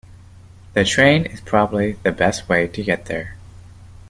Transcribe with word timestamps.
The 0.73 0.83
train 0.83 1.27
is 1.27 1.41
probably 1.41 1.91
the 2.01 2.11
best 2.11 2.49
way 2.49 2.67
to 2.67 2.83
get 2.83 3.05
there. 3.05 3.35